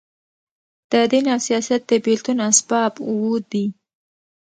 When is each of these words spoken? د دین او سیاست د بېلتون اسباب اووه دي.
د 0.91 0.93
دین 1.11 1.25
او 1.33 1.39
سیاست 1.47 1.81
د 1.89 1.91
بېلتون 2.05 2.37
اسباب 2.49 2.93
اووه 3.09 3.37
دي. 3.51 3.65